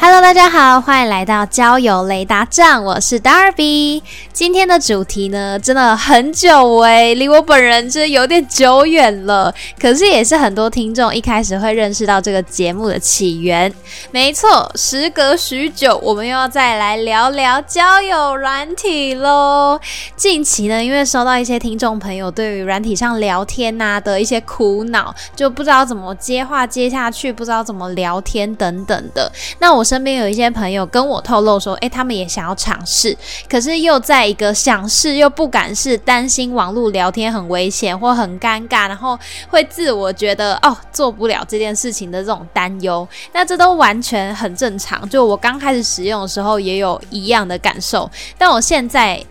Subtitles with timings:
[0.00, 4.00] Hello，大家好，欢迎来到交友雷达站，我是 Darby。
[4.32, 9.52] 今天的主题呢，真的很久哎，离我本人真有点久远了。
[9.78, 13.72] 可是也是很多听众一开始会认识到这个节目的起源。
[14.12, 19.80] 没错，时隔许久，我们又要再来聊聊交友软体喽。
[20.16, 29.30] 近期呢，因为收到一些听众朋友对于软体上聊天呐的一些苦恼，就不知道怎么接话接下去，不知道怎么聊天等等的。
[29.58, 33.16] 那我身边有一些朋友跟我透露说，诶，他们也想要尝试，
[33.48, 43.08] 可是又在一个想试又不敢试，担心网络聊天很危险或很尴尬，然后会自我觉得哦做不了这件事情的这种担忧。
[43.32, 45.08] 那这都完全很正常。
[45.08, 49.24] 就我刚开始使用的时候也有一样的感受，但我现在。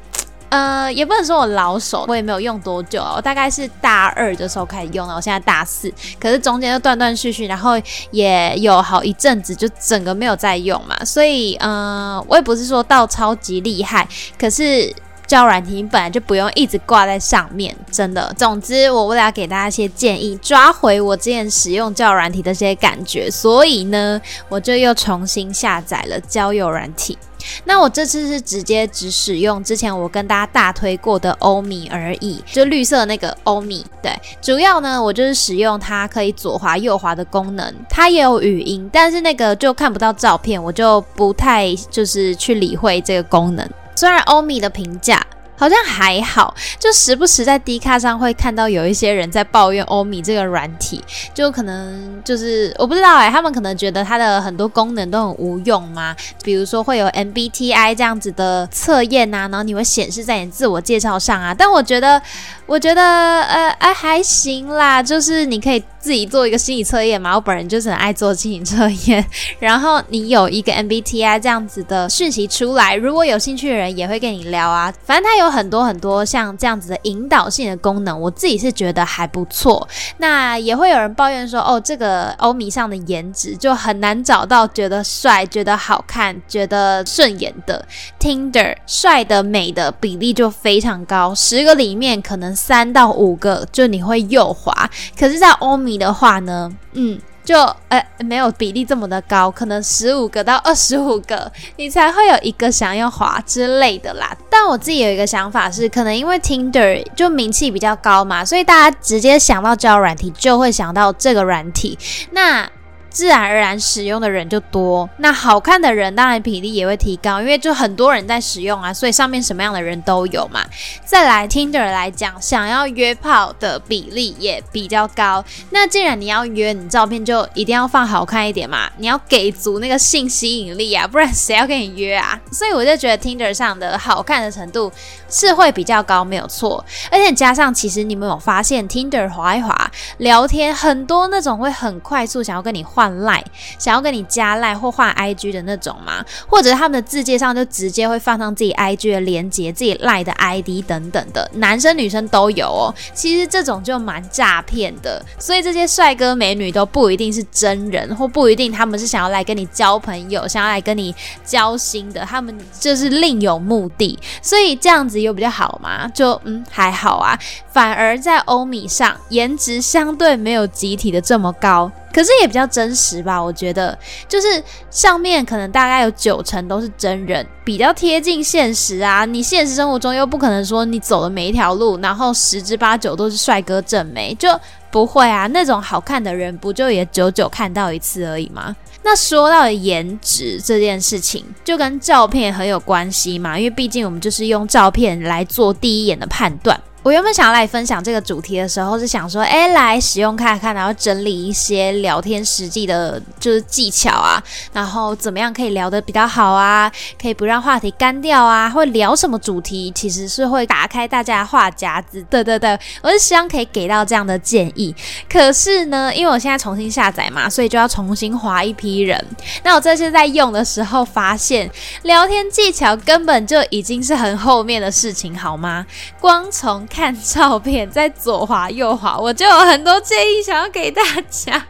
[0.50, 7.74] 呃，也不能说我老手，我也没有用多久我大概是大二的时候开始用的，我现在大四，可是中间就断断续续，然后
[8.12, 14.08] 也有好一阵子就整个没有在用嘛，所以嗯，我也不是说到超级厉害，
[14.40, 14.94] 可是
[15.28, 18.34] 教软体本来就不用一直挂在上面，真的。
[18.38, 27.18] 总之，我为了要给大家一些建议，抓回我之前使用教软体的这些感觉，所以呢，我就又重新下载了交友软体。
[27.66, 33.86] 那我这次是直接只使用之前我跟大家大推过的欧米而已，就绿色那个欧米。
[34.02, 43.70] 对，主要呢我就是使用它可以左滑右滑的功能，它也有语音，但是那个就看不到照片，我就不太就是去理会这个功能。
[43.96, 45.26] 虽然欧米的评价。
[45.58, 56.16] 好像还好，就时不时在 D 卡上会看到有一些人在抱怨欧米这个软体，就可能就是我不知道哎，他们可能觉得它的很多功能都很无用吗？
[56.44, 61.54] 比如说会有 MBTI 这样子的测验啊，然后你会显示在你自我介绍上啊。
[61.54, 62.22] 但我觉得，
[62.66, 65.84] 我觉得呃哎还行啦，就是你可以。
[66.00, 69.26] 自己做一个心理测验嘛，我本人就是很爱做心理测验。
[69.60, 74.94] 然后你有一个 MBTI 这样子的讯息出来，如果有兴趣的人也会跟你聊啊。
[75.04, 79.88] 反正他有很多很多像这样子的引导性的功能，我自己是觉得还不错。
[80.18, 87.86] 那也会有人抱怨说，哦，这个欧米上的颜值就很难找到觉得帅、觉得好看、觉得顺眼的。
[88.20, 94.90] Tinder 帅的美的比例就非常高，十个里面可能三到五个就你会右滑。
[95.18, 104.36] 可是，在欧米的话呢，嗯，就呃没有比例这么的高，可能十五个到二十五个，你才会有一个想要滑之类的啦。
[104.50, 111.98] 但我自己有一个想法是，可能因为 Tinder 就名气比较高嘛，所以大家直接想到交友软体就会想到这个软体。
[112.32, 112.70] 那
[113.18, 120.64] 自然而然使用的人就多，那好看的人当然比例也会提高，因为就很多人在使用啊，所以上面什么样的人都有嘛。
[121.04, 125.44] 再来 Tinder 来讲，想要约炮的比例也比较高。
[125.72, 132.40] 那既然你要约，你照片就一定要放好看一点嘛，你要给足那个性吸引力啊，不然谁要跟你约啊？
[132.54, 134.92] 所以我就觉得 Tinder 上的好看的程度
[135.28, 136.86] 是会比较高，没有错。
[137.10, 143.07] 而且加上，其实你们有发现 Tinder 滑一滑聊天，很多那种会很快速想要跟你换。
[143.10, 143.44] 赖
[143.78, 146.24] 想要跟你加赖或换 IG 的那种吗？
[146.48, 152.94] 或者他们的字界上就直接会放上自己 IG 的连接、自己赖的 ID 等等的，男生女生都有哦。
[153.14, 161.14] 其实这种就蛮诈骗的，所以这些帅哥美女都不一定是真人，或不一定他们是想要来跟你交朋友、想要来跟你
[161.46, 164.18] 交心的，他们就是另有目的。
[164.42, 166.08] 所以这样子有比较好吗？
[166.14, 167.38] 就嗯还好啊，
[167.72, 171.92] 反而在欧米上颜值相对没有集体的这么高。
[172.14, 173.98] 可是也比较真实吧，我觉得
[174.28, 179.26] 就是上面可能大概有九成都是真人，比较贴近现实啊。
[179.26, 184.50] 你现实生活中又不可能说你走的每一条路，然后十之八九都是帅哥正美，就
[184.90, 185.46] 不会啊。
[185.48, 188.76] 那种好看的人不就也久久看到一次而已吗？
[189.04, 196.78] 那说到颜值这件事情，就跟照片很有关系嘛，因为毕竟我们就是用照片来做第一眼的判断。
[197.04, 206.92] 我原本想要来分享这个主题的时候，是想说，哎，来使用看看，然后整理一些聊天实际的，就是技巧啊，然后怎么样可以聊得比较好啊，
[207.22, 212.22] 可以不让话题干掉啊，会聊什么主题，其实是会打开大家的话匣子。
[212.30, 214.94] 对对对，我是希望可以给到这样的建议。
[215.30, 219.24] 可是呢，因为我现在重新下载嘛，所以就要重新划一批人。
[219.64, 221.70] 那我这次在用的时候，发现
[222.02, 225.86] 聊天技巧根本就已经是很后面的事情，好吗？
[226.20, 231.66] 光从看照片，在左滑右滑，我就有很多建议想要给大家。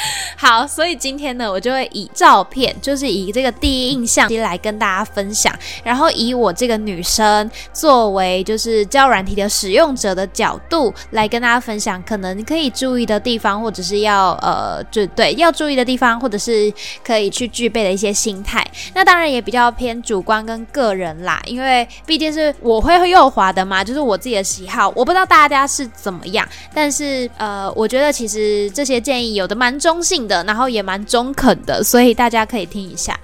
[0.36, 5.54] 好，所以今天呢，我就会以照片，就是以这个第一印象来跟大家分享，
[5.84, 16.72] 然后以我这个女生作为就是教软体的使用者的角度来跟大家分享，可能可以注意的地方，或者是要呃，就对要注意的地方，或者是
[17.04, 18.66] 可以去具备的一些心态。
[18.94, 33.18] 那当然也比较偏主观跟个人啦，因为毕竟是我会右滑的嘛，就是我自己的喜好，我不知道大家是怎么样，但是呃，我觉得其实这些建议有的蛮重中性的，然后也蛮中肯的，所以大家可以听一下。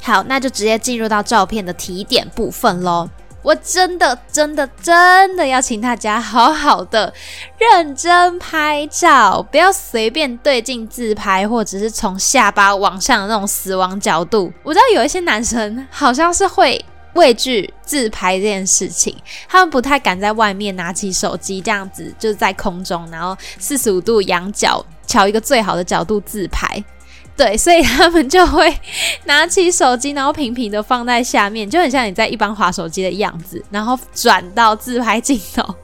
[0.00, 3.10] 好，那就直接进入到照片的提点部分喽。
[3.42, 7.12] 我真的真的真的要请大家好好的
[7.58, 14.50] 认真拍照，不要随便对镜自拍，或者是从下巴往上的那种死亡角度。
[14.62, 16.82] 我知道有一些男生好像是会
[17.16, 19.16] 畏惧自拍这件事情，
[19.48, 26.84] 他们不太敢在外面拿起手机这样子，就是在空中，然后四十五度仰角，瞧一个最好的角度自拍。
[27.36, 28.74] 对，所以他们就会
[29.24, 35.74] 拿起手机，然后平平的放在下面，就很像你在一般滑手机的样子，然后转到自拍镜头。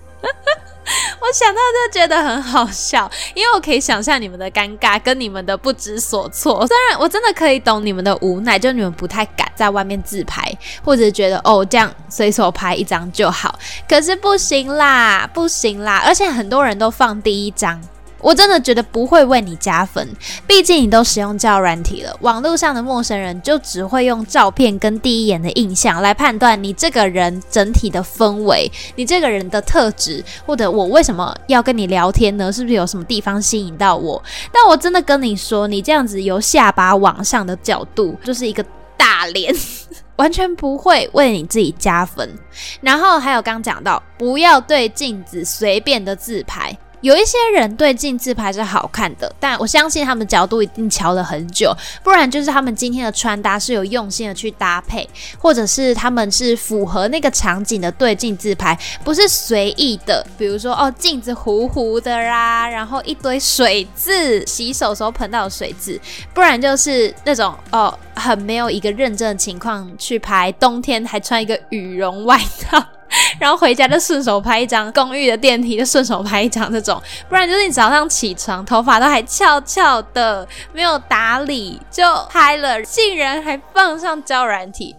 [1.33, 6.67] 想到就觉得很好笑，因为我可以想象你们的尴尬跟你们的不知所措。
[6.67, 10.53] 虽然我真的可以懂你们的无奈，就你们不太敢在外面自拍，
[10.85, 13.59] 或者觉得哦这样随手拍一张就好，
[13.89, 17.81] 可是不行啦，不行啦，而且很多人都放第一张。
[18.23, 20.09] 我真的觉得不会为你加分，
[20.47, 22.17] 毕竟你都使用交软体了。
[22.21, 32.51] 网络上的陌生人就只会用照片跟第一眼的印象来判断你这个人整体的氛围，你这个人的特质，或者我为什么要跟你聊天呢？
[32.53, 34.23] 是不是有什么地方吸引到我？
[34.53, 38.65] 但我真的跟你说，你这样子由下巴往上的角度，就是一个
[38.97, 39.53] 大脸，
[40.17, 42.39] 完全不会为你自己加分。
[42.81, 46.79] 然后还有刚讲到，不要对镜子随便的自拍。
[47.03, 55.09] 有一些人对镜自拍是好看的，但我相信他们角度一定瞧了很久，不然就是他们今天的穿搭是有用心的去搭配，
[55.39, 60.25] 或者是他们是符合那个场景的对镜自拍，不是随意的。
[60.39, 66.01] 比如说哦，镜子糊糊的啦，然后一堆水渍，洗手时候喷到的水渍，
[66.33, 72.81] 不然就是那种哦，很没有一个认真的情况去拍，冬天还穿一个羽绒外套。
[73.39, 84.95] 然后回家就顺手拍一张，公寓的电梯就顺手拍一张，这种，不然就是你早上起床头发都还翘翘的，没有打理就拍了，竟然还放上胶软体，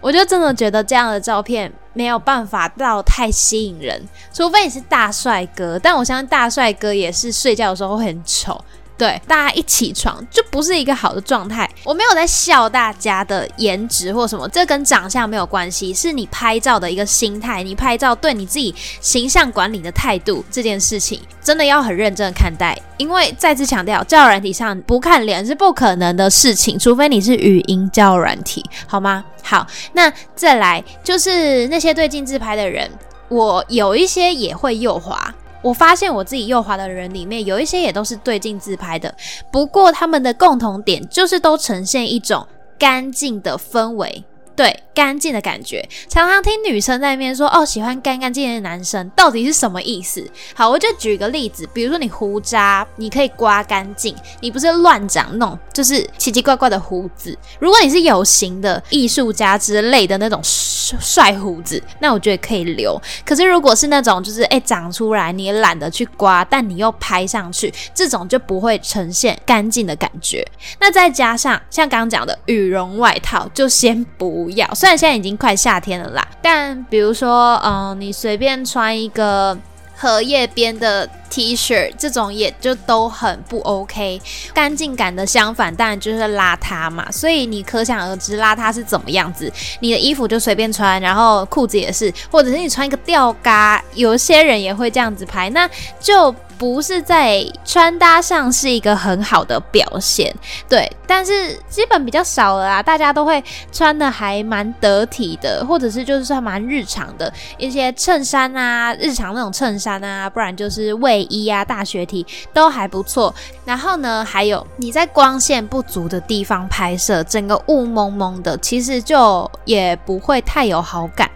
[0.00, 8.64] 我就真的觉得这样的照片没有办法到太吸引人，除非你是大帅哥，但我相信大帅哥也是睡觉的时候会很丑。
[8.98, 11.70] 对，大家一起床就不是一个好的状态。
[11.84, 22.76] 我没有在笑大家的颜值或什么，这跟长相没有关系，是你拍照的一个心态，你拍照对你自己形象管理的态度这件事情，真的要很认真的看待。
[22.96, 29.24] 因为再次强调，教软体上不看脸是不可能的事情，除非你是语音教软体，好吗？
[29.44, 32.90] 好，那再来就是那些对镜自拍的人，
[33.28, 35.32] 我有一些也会右滑。
[35.62, 39.12] 我发现我自己右滑的人里面有一些也都是对镜自拍的，
[39.50, 42.46] 不过他们的共同点就是都呈现一种
[42.78, 44.24] 干净的氛围。
[44.58, 50.28] 对，干净的感觉，常常听女生在那边说哦，喜欢干干净净的男生，到底是什么意思？
[50.52, 57.38] 好，我就举个例子，比如说你胡渣，你可以刮干净，你不是乱长那种就是奇奇怪怪的胡子。
[57.60, 63.00] 如果你是有型的艺术家之类的那种帅胡子，那我觉得可以留。
[63.24, 70.44] 可是如果是那种就是哎长出来你懒得去刮，但你又拍上去，这种就不会呈现干净的感觉。
[70.80, 74.47] 那再加上像刚刚讲的羽绒外套，就先不。
[74.48, 79.54] 不要，虽然现在已经快夏天了啦，但比如说，嗯，你随便穿一个
[79.94, 84.18] 荷叶边的 T 恤，这种也就都很不 OK。
[84.54, 87.12] 干净感的相反，当然就是邋遢嘛。
[87.12, 89.52] 所以你可想而知，邋遢是怎么样子。
[89.80, 95.68] 你的衣服就随便穿，然后裤子也是，或者是你穿一个吊嘎，有些人也会这样子拍，那
[96.00, 96.34] 就。
[96.58, 100.34] 不是在穿搭上是一个很好的表现，
[100.68, 113.32] 对，但是基本比较少了啦，大家都会穿的还蛮得体的，或者是就是说蛮日常的一些衬衫啊，日常那种衬衫啊，不然就是卫衣啊，大学体都还不错。
[113.64, 121.30] 然后呢，还有你在光线不足的地方拍摄，整个雾蒙蒙的，其实就也不会太有好感。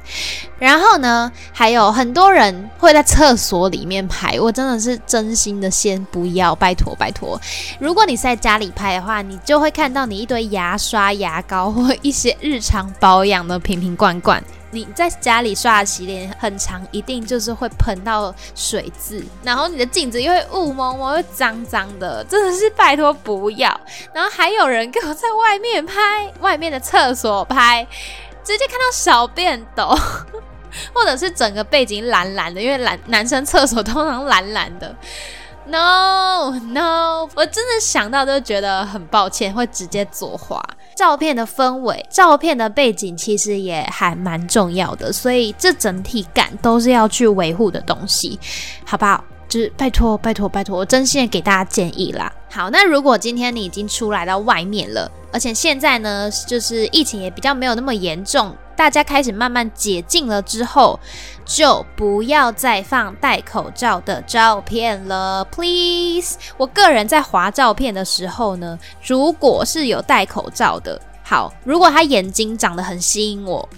[0.62, 7.36] 然后呢，还有很多人会在厕所里面拍，我真的是真心的先不要，拜托拜托。
[7.80, 14.40] 如果你是在家里拍的话，你就会看到你一堆牙刷、牙膏或一些日常保养的瓶瓶罐罐。
[14.70, 23.68] 你在家里刷洗脸很长，一定就是会喷到水渍，然后你的镜子又会雾蒙蒙又脏脏的，真的是拜托不要。
[24.14, 27.84] 然后还有人给我在外面拍外面的厕所拍，
[28.44, 29.92] 直接看到小便斗，
[30.92, 34.94] 或者是整个背景蓝蓝的，因为男男生厕所通常蓝蓝的。
[35.64, 40.60] No No，我真的想到都觉得很抱歉，会直接作画。
[40.96, 48.38] 照片的氛围、照片的背景其实也还蛮重要的，所以这整体感都是要去维护的东西，
[48.84, 49.24] 好不好？
[49.48, 52.30] 就是拜托拜托拜托，我真心的给大家建议啦。
[52.50, 58.54] 好，那如果今天你已经出来到外面了，而且现在呢，就是疫情也比较没有那么严重。
[58.82, 60.98] 大家开始慢慢解禁了之后，
[61.44, 66.36] 就不要再放戴口罩的照片了，please。
[66.56, 73.68] 我个人在划照片的时候呢，如果是有戴口罩的，好，如果他眼睛长得很吸引我。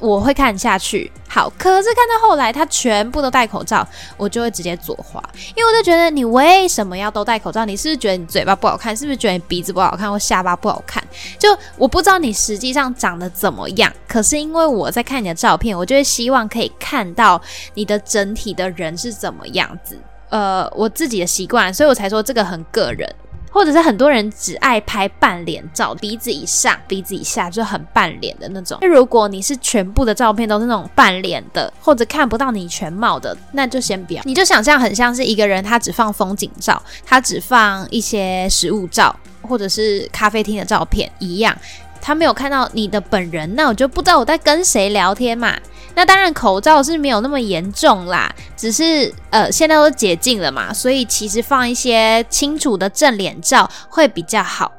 [0.00, 3.86] 我会看下去，好，可是看到后来他全部都戴口罩，
[4.16, 5.22] 我就会直接左滑，
[5.56, 7.64] 因为我就觉得你为什么要都戴口罩？
[7.64, 8.94] 你是不是觉得你嘴巴不好看？
[8.94, 11.02] 是不是觉得你鼻子不好看或下巴不好看？
[11.38, 17.40] 就我不知道你实际上长得怎么样，可是因为我在看你的照片，我就会希望可以看到
[17.74, 19.98] 你的整体的人是怎么样子。
[20.28, 23.08] 呃，我自己的习惯，所以我才说这个很个人。
[23.54, 28.76] 或者是很多人只爱拍半脸照，鼻子以上、鼻子以下就很半脸的那种。
[28.80, 34.20] 那如果你是全部的照片都是那种半脸的，或者看不到你全貌的，那就先不要。
[34.24, 41.56] 你就想象很像是一个人，他只放风景照，他只放一些食物照，或者是咖啡厅的照片一样，
[42.00, 45.56] 他没有看到你的本人，那我就不知道我在跟谁聊天嘛。
[45.94, 54.72] 那当然，口罩是没有那么严重啦，只是呃，现在都解禁了嘛，所以其实放一些清楚的正脸照会比较好。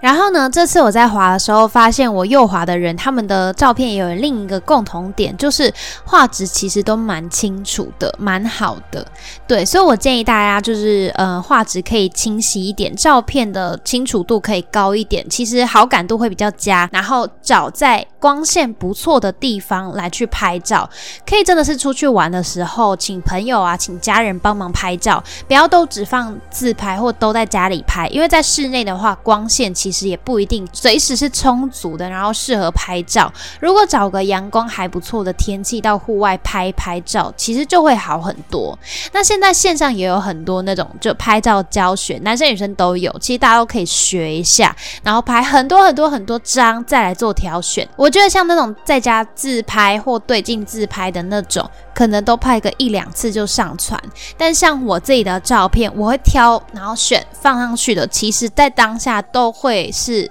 [0.00, 0.48] 然后呢？
[0.48, 5.72] 这次我在滑的时候，发现我右滑的人他们的照片也有另一个共同点，就是
[6.04, 9.06] 画质其实都蛮清楚的，蛮好的。
[9.46, 16.88] 对，所以我建议大家就是，呃，画质可以清晰一点，照片的清楚度可以高一点，其实好感度会比较佳。
[16.92, 20.88] 然后找在光线不错的地方来去拍照，
[21.28, 29.66] 可以真的是出去玩的时候，请朋友啊，请家人帮忙拍照，不要都只放自拍或都在家里拍，因为在室内的话，光线。
[29.76, 33.30] 其实也不一定随时是充足的，然后适合拍照。
[33.60, 38.78] 如果找个阳光还不错的天气到户外拍拍照，其实就会好很多。
[39.12, 47.86] 那现在线上也有很多那种就拍照教学，男生女生都有，其实大家都可以学一下，然后拍很多很多很多张再来做挑选。
[47.96, 54.00] 我觉得像那种在家自拍或对镜自拍的那种，可能都拍个一两次就上传。
[54.36, 59.45] 但像我自己的照片，我会挑然后选放上去的，其实在当下都。
[59.46, 60.28] 都会是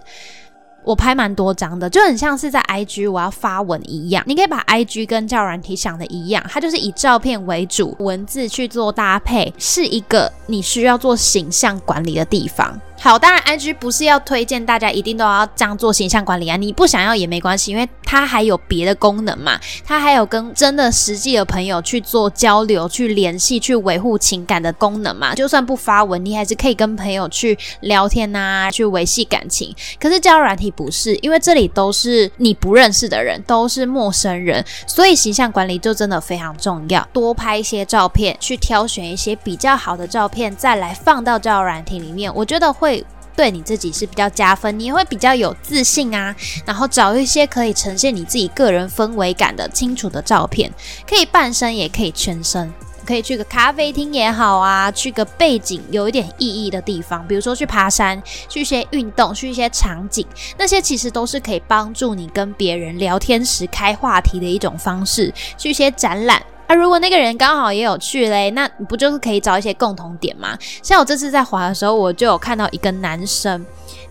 [0.83, 4.21] 我拍蛮多张的，就很像是在 IG 我要发文一样。
[4.27, 12.79] 你可以把 IG 跟教软体想的一样，它就是以照片为主，文字去做搭配，是一个你需要做形象管理的地方。
[12.97, 25.35] 好，当然，IG 不是要推荐大家一定都要这样做形象管理啊，你不想要也没关系，因为它还有别的功能嘛，它还有跟真的实际的朋友去做交流、去联系、去维护情感的功能嘛。
[25.35, 29.75] 就算不发文，你还是可以跟朋友去聊天呐，去维系感情。
[29.99, 37.07] 可是交友软体不是，因为这里都是你不认识的人，都是陌生人，所以形象管理就真的非常重要。
[37.13, 42.94] 多拍一些照片，去挑选一些比较好的照片，再来放到交友软体里面，我觉得会。
[43.35, 46.35] 对你自己是比较加分，你也会比较有自信啊。
[46.65, 50.71] 然后找一些可以呈现你自己个人氛围感的清楚的照片，
[51.07, 52.73] 可以半身也可以全身，
[53.05, 60.25] 可以去个咖啡厅也好啊，去个背景有一点意义的地方，比如说去爬山，去一些运动，去一些场景，
[60.57, 65.33] 那些其实都是可以帮助你跟别人聊天时开话题的一种方式。
[65.57, 66.41] 去一些展览。
[66.67, 70.57] 啊，如果那个人刚好也有去嘞，那你不就是可以找一些共同点吗？
[70.81, 73.65] 像我这次在滑的时候，我就有看到一个男生。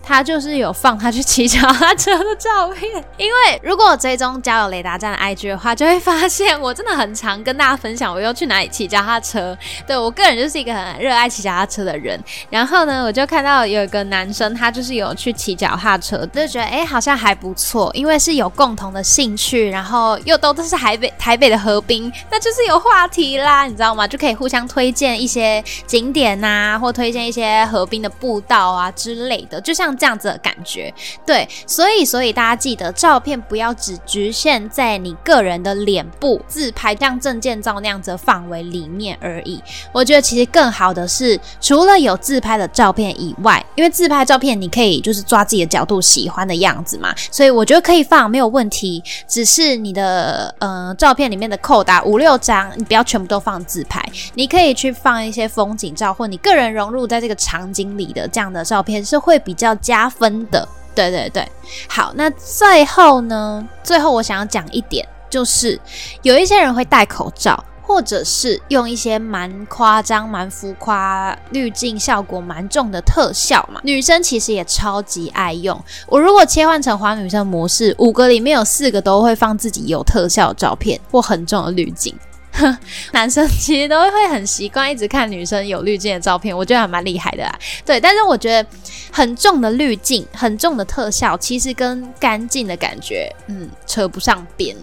[0.07, 9.57] 他就是有放他去骑脚踏车的照片，因为如果我追踪交友雷达站的 IG 的话，就会发现我真的很常跟大家分享我又去哪里骑脚踏车。
[9.87, 12.23] 对我个人就是一个很热爱骑脚踏车的人。
[12.51, 24.07] 然后呢，我就看到有一个男生，他就是有去骑脚踏车，就觉得哎好像还不错，因为是有共同的兴趣，然后又都都是台北台北的河滨，那就是有话题啦，你知道吗？
[24.07, 30.93] 就可以互相推荐一些景点呐，或推荐一些河滨的步道啊之类的，就像这样子的感觉。
[31.25, 39.59] 对，所以所以大家记得，照片不要只局限在你个人的脸部自拍，像证件照那样子的范围里面而已。
[39.91, 49.03] 我觉得其实更好的是，除了有自拍的照片以外，因为自拍照片你可以就是抓自己的角度喜欢的样子嘛，所以我觉得可以放没有问题。
[49.27, 60.67] 只是你的呃照片里面的扣打五六张，你不要全部都放自拍，你可以去放一些风景照或你个人融入在这个场景里的这样的照片，是会比较加分的。
[60.93, 61.45] 对对对，
[61.89, 65.79] 好，那最后呢，最后我想要讲一点，就是
[66.21, 67.61] 有一些人会戴口罩。
[67.85, 75.79] 或者是用一些蛮夸张、蛮浮夸、滤镜效果蛮重的特效嘛，女生其实也超级爱用。
[76.07, 82.13] 我如果切换成华女生模式，五个里面有四个都会放自己有特效照片或很重的滤镜。
[83.11, 87.53] 男生其实都会很习惯一直看女生有滤镜的照片，我觉得还蛮厉害的啊。
[87.85, 88.69] 对，但是我觉得
[89.11, 94.73] 很重的滤镜、很重的特效，其实跟干净的感觉，嗯，扯不上边。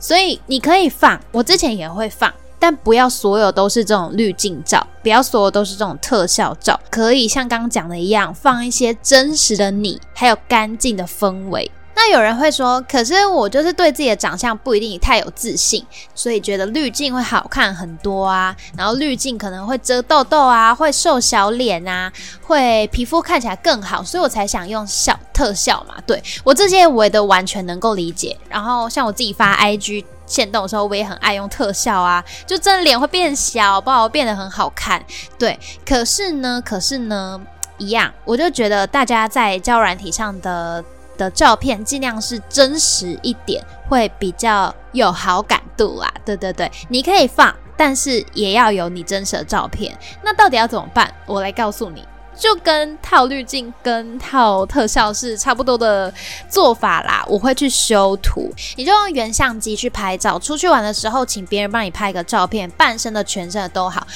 [0.00, 2.32] 所以你可以放，我之前也会放。
[2.60, 11.68] 但不要所有都是这种滤镜照，不要所有都是这种特效照，可以像刚刚讲的一样，放一些真实的你，还有干净的氛围。
[12.02, 25.96] 那有人会说，可是我就是对自己的长相不一定太有自信，所以觉得滤镜会好看很多啊，然后滤镜可能会遮痘痘啊，会瘦小脸啊，会皮肤看起来更好，所以我才想用小特效嘛。
[26.06, 28.34] 对我这些我也都完全能够理解。
[28.48, 30.06] 然后像我自己发 IG。
[30.26, 35.04] 现动的时候，我也很爱用特效啊，就真的脸会变小，把我变得很好看。
[35.36, 37.40] 对，可是呢，可是呢，
[37.78, 40.84] 一样，我就觉得大家在交软体上的
[41.24, 46.12] 的照片，尽量是真实一点，会比较有好感度啦。
[46.24, 49.96] 对对对，你可以放，但是也要有你真实的照片。
[50.22, 51.12] 那到底要怎么办？
[51.26, 52.04] 我来告诉你。
[52.36, 56.10] 就跟套滤镜、跟套特效是差不多的
[56.48, 57.22] 做法啦。
[57.28, 60.38] 我会去修图，你就用原相机去拍照。
[60.38, 64.06] 出去玩的时候，请别人帮你拍个照片，半身的、全身的都好。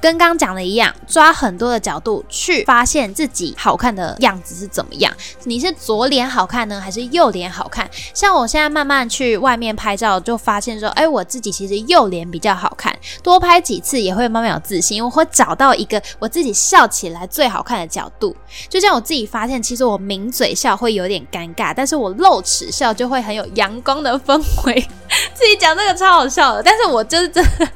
[0.00, 5.12] 跟刚讲的一样，抓很多的角度去发现自己好看的样子是怎么样。
[5.44, 7.88] 你是左脸好看呢，还是右脸好看？
[8.14, 12.96] 像我现在慢慢去外面拍照，就发现说，哎，我自己其实右脸比较好看。
[13.22, 18.34] 多拍几次也会慢慢有自信，我会找到一个我自己笑起来最好看的角度。
[18.68, 24.80] 就像我自己发现，其实我抿嘴笑会有点尴尬，但是我露齿笑就会很有阳光的氛围。
[25.34, 27.68] 自己讲这个超好笑的，但是我就是真的。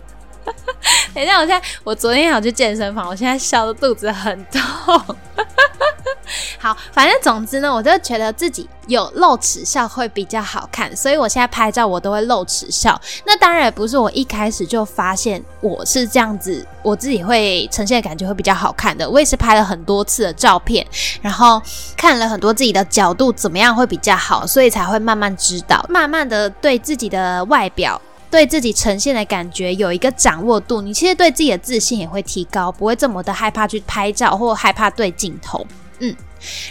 [1.16, 5.16] 等一下，我现在我昨天想去健身房，我现在笑的肚子很痛。
[6.58, 13.00] 好，反正总之呢，我就觉得自己有露齿笑会比较好看，所以我现在拍照我都会露齿笑。
[13.24, 19.08] 那当然也不是我一开始就发现我是这样子，我自己会呈现的感觉会比较好看的。
[19.08, 20.84] 我也是拍了很多次的照片，
[21.22, 21.62] 然后
[21.96, 28.00] 看了很多自己的角度怎么样会比较好，所以才会慢慢知道，慢慢的对自己的外表。
[28.34, 35.64] 对自己呈现的感觉有一个掌握度，你其实对自己的自信也会提高，不会这么的害怕去拍照或害怕对镜头。
[36.00, 36.12] 嗯，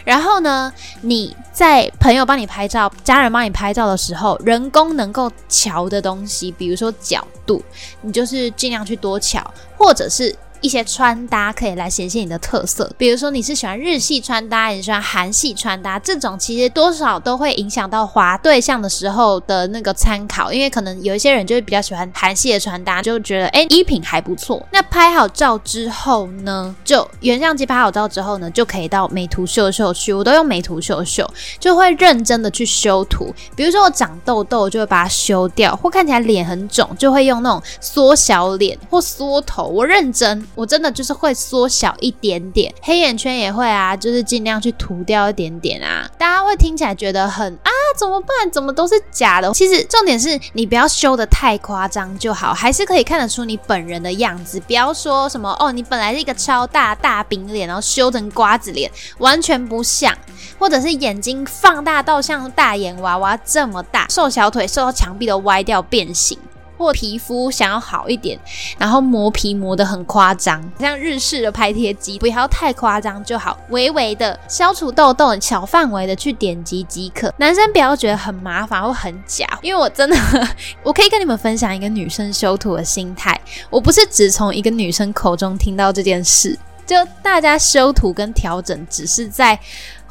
[0.04, 7.64] 然后呢，你在朋友帮你拍照、家人帮你拍照的时候，人工能够瞧的东西，比如说角度，
[8.02, 9.42] 你就是尽量去多瞧，
[9.78, 10.36] 或者是。
[10.64, 24.66] 一些穿搭可以来显现你的特色，比如说你是喜欢日系穿搭，还是喜欢韩系穿搭，这种其实多少都会影响到划对象的时候的那个参考，因为可能有一些人就会比较喜欢韩系的穿搭，就觉得哎衣品还不错。
[24.72, 33.34] 那拍好照之后呢，就原相机拍好照之后呢，就可以到美图秀秀去，我都用美图秀秀，就会认真的去修图。
[33.56, 40.48] 比如说我长痘痘，就会把它修掉，或看起来脸很肿，就会用那种缩小脸或缩头，我认真。
[40.56, 46.10] 我真的就是会缩小一点点，黑眼圈也会啊，就是尽量去涂掉一点点啊。
[46.18, 48.52] 大家会听起来觉得很啊，怎么办？
[48.52, 49.52] 怎么都是假的？
[49.54, 54.60] 其实重点是你不要修的太夸张就好，还是可以看得出你本人的样子。
[54.62, 60.16] 不要说什么哦，你本来是一个超大大饼脸，然后修成瓜子脸，完全不像。
[60.60, 66.38] 或者是眼睛放大到像大眼娃娃这么大，瘦小腿瘦到墙壁都歪掉变形。
[66.84, 68.38] 或皮肤想要好一点，
[68.78, 77.34] 然后磨皮磨得很夸张，像日式的拍贴机，不要太夸张就好，微微的消除痘痘，小范围的去点击即可。
[77.38, 80.18] 男生不要觉得很麻烦或很假，因为我真的，
[80.84, 89.60] 我可以跟你们分享一个女生修图的心态，我不是只从一个女生口中听到这件事，就大家修图跟调整只是在。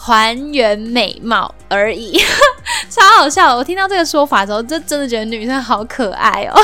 [0.04, 2.18] 还原美貌而已，
[2.90, 3.54] 超好笑！
[3.54, 6.61] 我听到这个说法的时候，就真的觉得女生好可爱哦。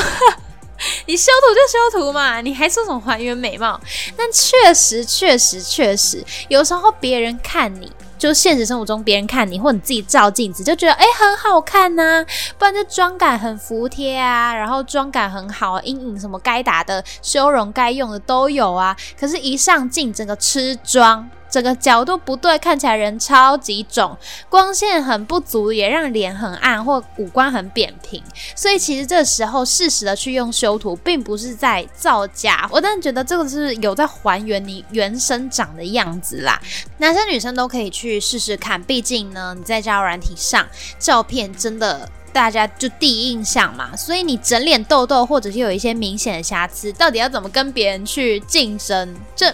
[1.07, 3.79] 你修图就修图嘛，你还说什么还原美貌？
[4.17, 7.89] 但确实，确实，确实，有时候别人看你。
[8.19, 12.23] 就现实生活中，别人看你，或你自己照镜子，就觉得哎很好看呐，
[12.57, 18.95] 不然就妆感很服帖啊，然后妆感很好，阴影什么该打的、修容该用的都有啊。
[19.19, 21.29] 可是，一上镜，整个吃妆。
[21.49, 24.17] 整个角度不对，看起来人超级肿，
[24.49, 28.21] 光线很不足，也让脸很暗或五官很扁平。
[28.55, 32.67] 所以其实这时候适时的去用修图，并不是在造假。
[32.71, 36.59] 我真的觉得这个是有在还原你原生长的样子啦。
[36.97, 40.67] 男生女生都可以去试试看，毕竟呢你在交友软体上
[40.99, 49.15] 照片真的大家就第一印象嘛，所以你整脸痘痘或者是有一些明显的瑕疵，到底要怎么跟别人去竞争？
[49.35, 49.53] 这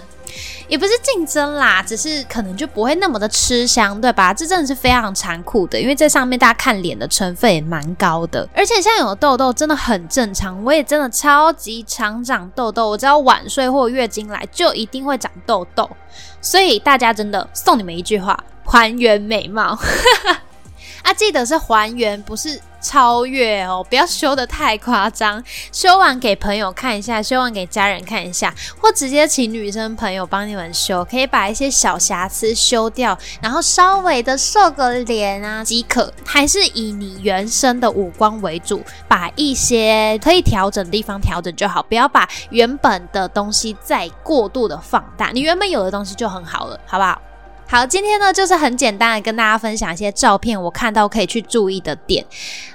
[0.67, 4.33] 也不是竞争啦，只是可能就不会那么的吃香，对吧？
[4.33, 15.89] 这真的是非常残酷的，因为在上面大家看脸的成分也蛮高的，而且像有痘痘真的很正常，我也真的超级常长痘痘，我只要晚睡或月经来就一定会长痘痘，
[16.41, 19.77] 所以大家真的送你们一句话：还原美貌。
[21.05, 23.85] 啊，记得是还原，不是超越哦！
[23.87, 36.11] 不要修的太夸张，修完给朋友看一下，修完给家人看一下，或直接请女生朋友帮你们修，可以把一些小瑕疵修掉，然后稍微的瘦个脸啊即可。
[36.25, 47.21] 还是以你原生的五官为主，把一些可以调整的地方调整就好，不要把原本的东西再过度的放大，你原本有的东西就很好了，好不好？
[47.67, 52.23] 好，今天呢就是很简单的跟大家分享一些照片，我看到可以去注意的点。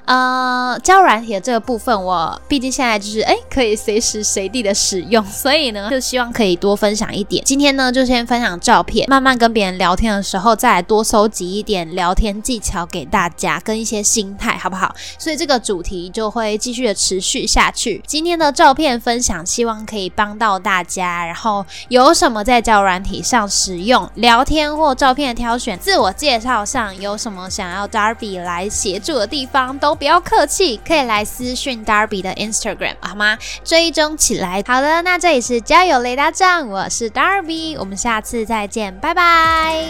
[0.05, 7.45] 呃，交软体的这个部分，我毕竟现在就是哎可以随时随地的使用，所以呢 就希望可以多分享一点。
[7.45, 14.93] 今天呢就先分享照片，慢慢跟别人聊天的时候再来多收集一点聊天技巧给大家，跟一些心态，好不好？
[15.17, 18.03] 所以这个主题就会继续的持续下去。
[18.05, 21.25] 今天的照片分享，希望可以帮到大家。
[21.25, 24.80] 然后有什么在交软体上使用聊天？
[24.81, 33.39] 或照片的挑选，自我介绍上有什么想要 Darby 来协助的地方，都不要客气，可以来私讯 Darby 的 Instagram 好吗？
[33.63, 34.63] 追踪起来。
[34.67, 39.85] 好的，那这里是交友雷达站，我是 Darby，我们下次再见，拜拜。